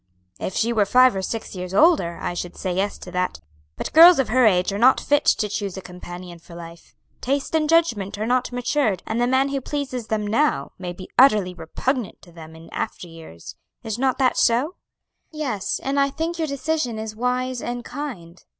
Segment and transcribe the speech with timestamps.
[0.39, 3.39] "If she were five or six years older, I should say yes to that;
[3.77, 7.53] but girls of her age are not fit to choose a companion for life; taste
[7.53, 11.53] and judgment are not matured, and the man who pleases them now may be utterly
[11.53, 13.55] repugnant to them in after years.
[13.83, 14.73] Is not that so?"
[15.31, 18.43] "Yes; and I think your decision is wise and kind.